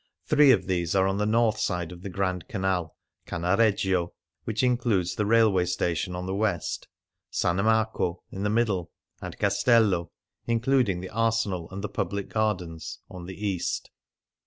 [0.25, 2.95] Three of these are on the north side of the Grand Canal:
[3.27, 4.13] Cannareggio,
[4.45, 6.87] which includes the railway station, on the west;
[7.31, 7.43] S.
[7.43, 8.89] Marco in the middle,
[9.21, 10.09] and Castello
[10.47, 13.91] (including the Arsenal and the Public Gardens) on the east.